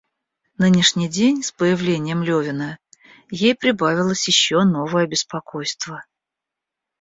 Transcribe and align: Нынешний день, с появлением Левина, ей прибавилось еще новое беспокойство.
Нынешний 0.57 1.07
день, 1.07 1.43
с 1.43 1.51
появлением 1.51 2.23
Левина, 2.23 2.79
ей 3.29 3.53
прибавилось 3.53 4.27
еще 4.27 4.63
новое 4.63 5.05
беспокойство. 5.05 6.03